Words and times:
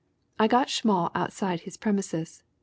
I 0.39 0.47
got 0.47 0.67
Schmall 0.67 1.11
outside 1.13 1.59
his 1.59 1.77
premises. 1.77 2.41